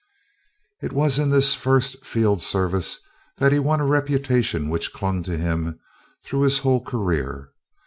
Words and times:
It 0.81 0.93
was 0.93 1.19
in 1.19 1.29
this 1.29 1.53
first 1.53 2.03
field 2.03 2.41
service 2.41 3.01
that 3.37 3.51
he 3.51 3.59
won 3.59 3.79
a 3.79 3.85
reputation 3.85 4.67
which 4.67 4.93
clung 4.93 5.21
to 5.21 5.37
him 5.37 5.79
through 6.23 6.41
his 6.41 6.57
whole 6.57 6.83
career. 6.83 7.49